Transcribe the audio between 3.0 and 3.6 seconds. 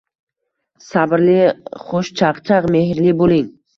bo‘ling.